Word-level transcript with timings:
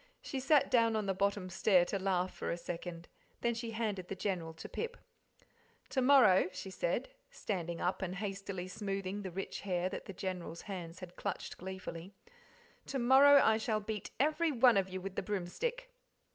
She 0.19 0.39
sat 0.39 0.71
down 0.71 0.95
on 0.95 1.05
the 1.05 1.13
bottom 1.13 1.47
stair 1.51 1.85
to 1.85 1.99
laugh 1.99 2.33
for 2.33 2.49
a 2.49 2.57
second, 2.57 3.07
then 3.41 3.53
she 3.53 3.69
handed 3.69 4.07
the 4.07 4.15
General 4.15 4.51
to 4.55 4.67
Pip. 4.67 4.97
"To 5.89 6.01
morrow," 6.01 6.49
she 6.53 6.71
said, 6.71 7.09
standing 7.29 7.79
up 7.79 8.01
and 8.01 8.15
hastily 8.15 8.67
smoothing 8.67 9.21
the 9.21 9.29
rich 9.29 9.59
hair 9.61 9.89
that 9.89 10.05
the 10.05 10.13
General's 10.13 10.63
hands 10.63 11.01
had 11.01 11.15
clutched 11.15 11.59
gleefully 11.59 12.15
"to 12.87 12.97
morrow 12.97 13.39
I 13.43 13.57
shall 13.59 13.79
beat 13.79 14.09
every 14.19 14.51
one 14.51 14.75
of 14.75 14.89
you 14.89 14.99
with 15.01 15.13
the 15.15 15.21
broomstick." 15.21 15.91